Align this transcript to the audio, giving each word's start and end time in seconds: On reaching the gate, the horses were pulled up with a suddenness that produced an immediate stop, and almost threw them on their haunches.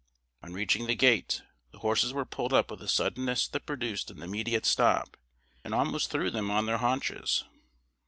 On 0.41 0.51
reaching 0.51 0.87
the 0.87 0.95
gate, 0.95 1.43
the 1.69 1.77
horses 1.77 2.11
were 2.11 2.25
pulled 2.25 2.53
up 2.53 2.71
with 2.71 2.81
a 2.81 2.87
suddenness 2.87 3.47
that 3.49 3.67
produced 3.67 4.09
an 4.09 4.23
immediate 4.23 4.65
stop, 4.65 5.15
and 5.63 5.75
almost 5.75 6.09
threw 6.09 6.31
them 6.31 6.49
on 6.49 6.65
their 6.65 6.79
haunches. 6.79 7.43